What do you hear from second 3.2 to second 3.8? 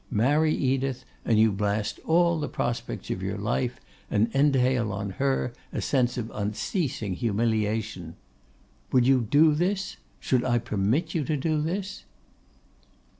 your life,